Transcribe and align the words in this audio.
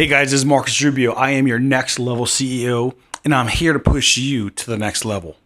Hey 0.00 0.06
guys, 0.06 0.30
this 0.30 0.40
is 0.40 0.46
Marcus 0.46 0.82
Rubio. 0.82 1.12
I 1.12 1.32
am 1.32 1.46
your 1.46 1.58
next 1.58 1.98
level 1.98 2.24
CEO, 2.24 2.94
and 3.22 3.34
I'm 3.34 3.48
here 3.48 3.74
to 3.74 3.78
push 3.78 4.16
you 4.16 4.48
to 4.48 4.66
the 4.66 4.78
next 4.78 5.04
level. 5.04 5.36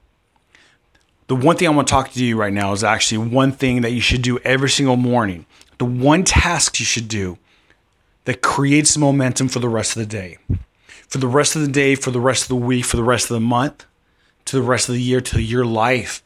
The 1.27 1.35
one 1.35 1.57
thing 1.57 1.67
I 1.67 1.73
want 1.73 1.89
to 1.89 1.91
talk 1.91 2.13
to 2.13 2.25
you 2.25 2.37
right 2.37 2.53
now 2.53 2.73
is 2.73 2.85
actually 2.85 3.19
one 3.27 3.51
thing 3.51 3.81
that 3.81 3.91
you 3.91 4.01
should 4.01 4.23
do 4.23 4.39
every 4.45 4.71
single 4.71 4.95
morning. 4.95 5.47
The 5.79 5.87
one 5.87 6.23
task 6.23 6.79
you 6.79 6.87
should 6.87 7.09
do 7.09 7.37
that 8.27 8.43
creates 8.43 8.97
momentum 8.97 9.49
for 9.49 9.59
the 9.59 9.69
rest 9.69 9.97
of 9.97 10.03
the 10.03 10.07
day. 10.07 10.39
For 11.09 11.19
the 11.19 11.27
rest 11.27 11.57
of 11.57 11.63
the 11.63 11.73
day, 11.73 11.97
for 11.97 12.13
the 12.13 12.21
rest 12.21 12.43
of 12.43 12.49
the 12.49 12.55
week, 12.55 12.85
for 12.85 12.97
the 12.97 13.03
rest 13.03 13.25
of 13.25 13.35
the 13.35 13.41
month, 13.41 13.85
to 14.45 14.55
the 14.55 14.63
rest 14.63 14.89
of 14.89 14.95
the 14.95 15.03
year, 15.03 15.21
to 15.21 15.43
your 15.43 15.67
life. 15.67 16.23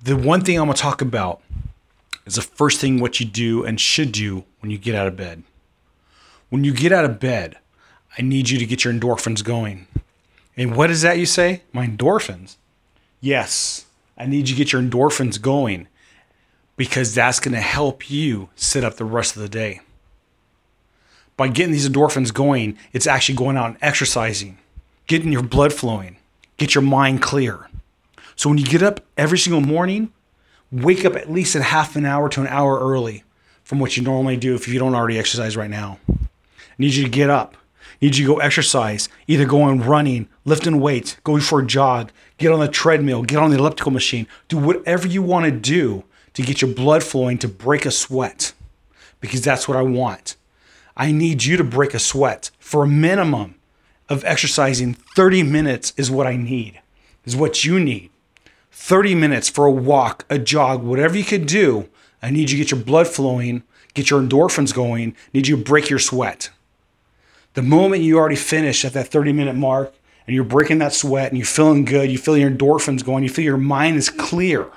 The 0.00 0.16
one 0.16 0.42
thing 0.42 0.56
I'm 0.56 0.66
going 0.66 0.76
to 0.76 0.80
talk 0.80 1.02
about 1.02 1.42
is 2.26 2.36
the 2.36 2.42
first 2.42 2.80
thing 2.80 3.00
what 3.00 3.18
you 3.18 3.26
do 3.26 3.64
and 3.64 3.80
should 3.80 4.12
do 4.12 4.44
when 4.60 4.70
you 4.70 4.78
get 4.78 4.94
out 4.94 5.08
of 5.08 5.16
bed. 5.16 5.42
When 6.54 6.62
you 6.62 6.72
get 6.72 6.92
out 6.92 7.04
of 7.04 7.18
bed, 7.18 7.58
I 8.16 8.22
need 8.22 8.48
you 8.48 8.60
to 8.60 8.64
get 8.64 8.84
your 8.84 8.92
endorphins 8.92 9.42
going. 9.42 9.88
And 10.56 10.76
what 10.76 10.88
is 10.88 11.02
that 11.02 11.18
you 11.18 11.26
say? 11.26 11.62
My 11.72 11.84
endorphins. 11.84 12.54
Yes, 13.20 13.86
I 14.16 14.26
need 14.26 14.48
you 14.48 14.54
to 14.54 14.58
get 14.64 14.72
your 14.72 14.80
endorphins 14.80 15.42
going 15.42 15.88
because 16.76 17.12
that's 17.12 17.40
going 17.40 17.54
to 17.54 17.60
help 17.60 18.08
you 18.08 18.50
sit 18.54 18.84
up 18.84 18.94
the 18.94 19.04
rest 19.04 19.34
of 19.34 19.42
the 19.42 19.48
day. 19.48 19.80
By 21.36 21.48
getting 21.48 21.72
these 21.72 21.88
endorphins 21.88 22.32
going, 22.32 22.78
it's 22.92 23.08
actually 23.08 23.34
going 23.34 23.56
out 23.56 23.70
and 23.70 23.78
exercising, 23.82 24.58
getting 25.08 25.32
your 25.32 25.42
blood 25.42 25.72
flowing, 25.72 26.18
get 26.56 26.76
your 26.76 26.82
mind 26.82 27.20
clear. 27.20 27.68
So 28.36 28.48
when 28.48 28.58
you 28.58 28.64
get 28.64 28.80
up 28.80 29.00
every 29.16 29.38
single 29.38 29.60
morning, 29.60 30.12
wake 30.70 31.04
up 31.04 31.16
at 31.16 31.28
least 31.28 31.56
a 31.56 31.64
half 31.64 31.96
an 31.96 32.06
hour 32.06 32.28
to 32.28 32.42
an 32.42 32.46
hour 32.46 32.78
early 32.78 33.24
from 33.64 33.80
what 33.80 33.96
you 33.96 34.04
normally 34.04 34.36
do 34.36 34.54
if 34.54 34.68
you 34.68 34.78
don't 34.78 34.94
already 34.94 35.18
exercise 35.18 35.56
right 35.56 35.68
now. 35.68 35.98
I 36.74 36.82
need 36.82 36.94
you 36.94 37.04
to 37.04 37.10
get 37.10 37.30
up. 37.30 37.56
I 37.82 38.06
need 38.06 38.16
you 38.16 38.26
to 38.26 38.34
go 38.34 38.40
exercise, 38.40 39.08
either 39.26 39.46
going 39.46 39.80
running, 39.80 40.28
lifting 40.44 40.80
weights, 40.80 41.16
going 41.22 41.40
for 41.40 41.60
a 41.60 41.66
jog, 41.66 42.10
get 42.38 42.52
on 42.52 42.60
the 42.60 42.68
treadmill, 42.68 43.22
get 43.22 43.38
on 43.38 43.50
the 43.50 43.58
elliptical 43.58 43.92
machine, 43.92 44.26
do 44.48 44.58
whatever 44.58 45.06
you 45.06 45.22
want 45.22 45.44
to 45.44 45.52
do 45.52 46.04
to 46.34 46.42
get 46.42 46.60
your 46.60 46.74
blood 46.74 47.02
flowing 47.02 47.38
to 47.38 47.48
break 47.48 47.86
a 47.86 47.90
sweat 47.90 48.52
because 49.20 49.40
that's 49.40 49.68
what 49.68 49.76
I 49.76 49.82
want. 49.82 50.36
I 50.96 51.12
need 51.12 51.44
you 51.44 51.56
to 51.56 51.64
break 51.64 51.94
a 51.94 51.98
sweat 51.98 52.50
for 52.58 52.84
a 52.84 52.88
minimum 52.88 53.54
of 54.08 54.24
exercising 54.24 54.94
30 54.94 55.42
minutes 55.42 55.92
is 55.96 56.10
what 56.10 56.26
I 56.26 56.36
need, 56.36 56.80
is 57.24 57.36
what 57.36 57.64
you 57.64 57.80
need. 57.80 58.10
30 58.72 59.14
minutes 59.14 59.48
for 59.48 59.66
a 59.66 59.72
walk, 59.72 60.24
a 60.28 60.38
jog, 60.38 60.82
whatever 60.82 61.16
you 61.16 61.24
could 61.24 61.46
do. 61.46 61.88
I 62.22 62.30
need 62.30 62.50
you 62.50 62.58
to 62.58 62.64
get 62.64 62.70
your 62.70 62.80
blood 62.80 63.08
flowing, 63.08 63.62
get 63.94 64.10
your 64.10 64.20
endorphins 64.20 64.74
going, 64.74 65.14
need 65.32 65.46
you 65.46 65.56
to 65.56 65.62
break 65.62 65.88
your 65.88 65.98
sweat. 65.98 66.50
The 67.54 67.62
moment 67.62 68.02
you 68.02 68.18
already 68.18 68.36
finish 68.36 68.84
at 68.84 68.92
that 68.92 69.08
30 69.08 69.32
minute 69.32 69.54
mark 69.54 69.94
and 70.26 70.34
you're 70.34 70.44
breaking 70.44 70.78
that 70.78 70.92
sweat 70.92 71.28
and 71.28 71.38
you're 71.38 71.46
feeling 71.46 71.84
good, 71.84 72.10
you 72.10 72.18
feel 72.18 72.36
your 72.36 72.50
endorphins 72.50 73.04
going, 73.04 73.22
you 73.22 73.30
feel 73.30 73.44
your 73.44 73.56
mind 73.56 73.96
is 73.96 74.10
clear 74.10 74.68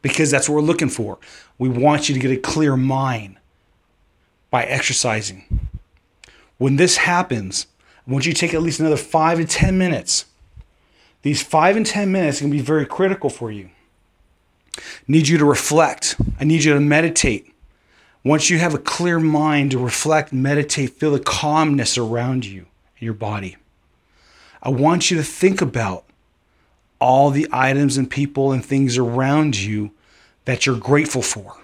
because 0.00 0.30
that's 0.30 0.48
what 0.48 0.56
we're 0.56 0.62
looking 0.62 0.88
for. 0.88 1.18
We 1.58 1.68
want 1.68 2.08
you 2.08 2.14
to 2.14 2.20
get 2.20 2.30
a 2.30 2.36
clear 2.36 2.76
mind 2.76 3.36
by 4.50 4.64
exercising. 4.64 5.68
When 6.58 6.76
this 6.76 6.98
happens, 6.98 7.66
I 8.06 8.10
want 8.10 8.26
you 8.26 8.32
to 8.32 8.38
take 8.38 8.54
at 8.54 8.62
least 8.62 8.80
another 8.80 8.96
five 8.96 9.38
to 9.38 9.44
10 9.44 9.78
minutes 9.78 10.26
these 11.22 11.40
five 11.40 11.76
and 11.76 11.86
10 11.86 12.10
minutes 12.10 12.40
can 12.40 12.50
be 12.50 12.60
very 12.60 12.84
critical 12.84 13.30
for 13.30 13.50
you. 13.50 13.70
Need 15.06 15.28
you 15.28 15.38
to 15.38 15.44
reflect. 15.44 16.16
I 16.38 16.44
need 16.44 16.64
you 16.64 16.74
to 16.74 16.80
meditate. 16.80 17.51
Once 18.24 18.50
you 18.50 18.58
have 18.58 18.74
a 18.74 18.78
clear 18.78 19.18
mind 19.18 19.72
to 19.72 19.78
reflect, 19.78 20.32
meditate, 20.32 20.90
feel 20.90 21.12
the 21.12 21.20
calmness 21.20 21.98
around 21.98 22.44
you 22.44 22.66
and 22.96 23.02
your 23.02 23.14
body. 23.14 23.56
I 24.62 24.68
want 24.68 25.10
you 25.10 25.16
to 25.16 25.24
think 25.24 25.60
about 25.60 26.04
all 27.00 27.30
the 27.30 27.48
items 27.50 27.96
and 27.96 28.08
people 28.08 28.52
and 28.52 28.64
things 28.64 28.96
around 28.96 29.58
you 29.58 29.90
that 30.44 30.66
you're 30.66 30.78
grateful 30.78 31.22
for. 31.22 31.56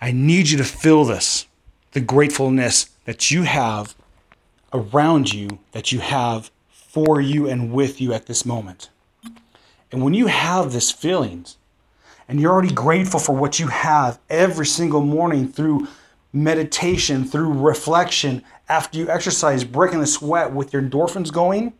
I 0.00 0.10
need 0.10 0.48
you 0.48 0.58
to 0.58 0.64
feel 0.64 1.04
this 1.04 1.46
the 1.92 2.00
gratefulness 2.00 2.90
that 3.06 3.30
you 3.30 3.44
have 3.44 3.94
around 4.72 5.32
you, 5.32 5.58
that 5.72 5.90
you 5.90 6.00
have 6.00 6.50
for 6.70 7.20
you 7.20 7.48
and 7.48 7.72
with 7.72 8.00
you 8.00 8.12
at 8.12 8.26
this 8.26 8.44
moment. 8.44 8.90
And 9.90 10.02
when 10.02 10.12
you 10.14 10.26
have 10.26 10.72
this 10.72 10.90
feelings 10.90 11.56
and 12.28 12.40
you're 12.40 12.52
already 12.52 12.74
grateful 12.74 13.18
for 13.18 13.34
what 13.34 13.58
you 13.58 13.68
have 13.68 14.18
every 14.28 14.66
single 14.66 15.00
morning 15.00 15.48
through 15.48 15.88
meditation, 16.32 17.24
through 17.24 17.52
reflection, 17.52 18.42
after 18.68 18.98
you 18.98 19.08
exercise, 19.08 19.64
breaking 19.64 20.00
the 20.00 20.06
sweat 20.06 20.52
with 20.52 20.72
your 20.72 20.82
endorphins 20.82 21.32
going, 21.32 21.72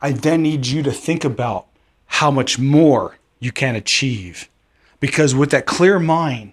I 0.00 0.12
then 0.12 0.42
need 0.42 0.66
you 0.66 0.82
to 0.84 0.92
think 0.92 1.24
about 1.24 1.66
how 2.06 2.30
much 2.30 2.58
more 2.58 3.16
you 3.40 3.50
can 3.50 3.74
achieve. 3.74 4.48
Because 5.00 5.34
with 5.34 5.50
that 5.50 5.66
clear 5.66 5.98
mind, 5.98 6.52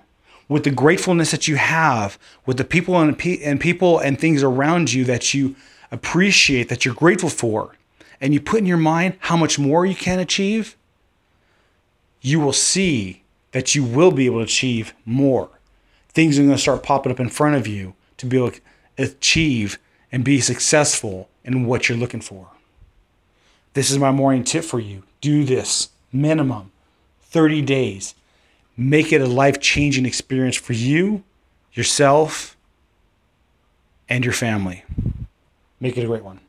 with 0.49 0.63
the 0.63 0.71
gratefulness 0.71 1.31
that 1.31 1.47
you 1.47 1.55
have, 1.55 2.17
with 2.45 2.57
the 2.57 2.65
people 2.65 2.99
and, 2.99 3.19
and 3.41 3.61
people 3.61 3.99
and 3.99 4.19
things 4.19 4.43
around 4.43 4.91
you 4.91 5.05
that 5.05 5.33
you 5.33 5.55
appreciate 5.91 6.69
that 6.69 6.85
you're 6.85 6.93
grateful 6.93 7.29
for, 7.29 7.75
and 8.19 8.33
you 8.33 8.41
put 8.41 8.59
in 8.59 8.65
your 8.65 8.77
mind 8.77 9.15
how 9.19 9.37
much 9.37 9.59
more 9.59 9.85
you 9.85 9.95
can 9.95 10.19
achieve, 10.19 10.75
you 12.23 12.39
will 12.39 12.53
see 12.53 13.21
that 13.51 13.75
you 13.75 13.83
will 13.83 14.11
be 14.11 14.25
able 14.25 14.39
to 14.39 14.45
achieve 14.45 14.95
more. 15.05 15.49
Things 16.09 16.39
are 16.39 16.43
going 16.43 16.55
to 16.55 16.61
start 16.61 16.81
popping 16.81 17.11
up 17.11 17.19
in 17.19 17.29
front 17.29 17.55
of 17.55 17.67
you 17.67 17.93
to 18.17 18.25
be 18.25 18.37
able 18.37 18.51
to 18.51 18.61
achieve 18.97 19.77
and 20.11 20.23
be 20.23 20.39
successful 20.39 21.29
in 21.43 21.65
what 21.65 21.87
you're 21.87 21.97
looking 21.97 22.21
for. 22.21 22.47
This 23.73 23.91
is 23.91 23.99
my 23.99 24.11
morning 24.11 24.43
tip 24.43 24.63
for 24.63 24.79
you. 24.79 25.03
Do 25.21 25.43
this 25.43 25.89
minimum 26.11 26.71
30 27.23 27.61
days. 27.61 28.15
Make 28.77 29.11
it 29.11 29.21
a 29.21 29.27
life 29.27 29.59
changing 29.59 30.05
experience 30.05 30.55
for 30.55 30.73
you, 30.73 31.23
yourself, 31.73 32.55
and 34.07 34.23
your 34.23 34.33
family. 34.33 34.85
Make 35.79 35.97
it 35.97 36.03
a 36.03 36.07
great 36.07 36.23
one. 36.23 36.39